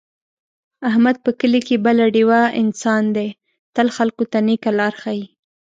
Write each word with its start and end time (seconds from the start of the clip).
احمد 0.89 1.15
په 1.25 1.31
کلي 1.39 1.61
کې 1.67 1.75
بله 1.85 2.05
ډېوه 2.15 2.41
انسان 2.61 3.03
دی، 3.15 3.29
تل 3.75 3.87
خلکو 3.97 4.23
ته 4.31 4.39
نېکه 4.47 4.71
لاره 4.79 4.97
ښي. 5.01 5.21